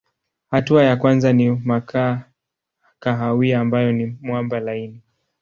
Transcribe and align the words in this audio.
Hatua 0.51 0.83
ya 0.83 0.95
kwanza 0.95 1.33
ni 1.33 1.49
makaa 1.51 2.21
kahawia 2.99 3.59
ambayo 3.59 3.91
ni 3.91 4.17
mwamba 4.21 4.59
laini. 4.59 5.01